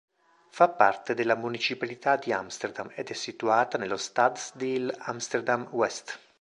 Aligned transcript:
Fa 0.49 0.67
parte 0.67 1.13
della 1.13 1.35
municipalità 1.35 2.15
di 2.15 2.33
Amsterdam 2.33 2.89
ed 2.95 3.09
è 3.09 3.13
situata 3.13 3.77
nello 3.77 3.97
stadsdeel 3.97 4.91
Amsterdam-West. 4.97 6.17